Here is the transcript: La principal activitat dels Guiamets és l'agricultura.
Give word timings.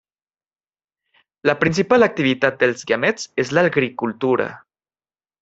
La 1.49 1.55
principal 1.63 2.05
activitat 2.07 2.57
dels 2.65 2.87
Guiamets 2.93 3.29
és 3.45 3.53
l'agricultura. 3.59 4.51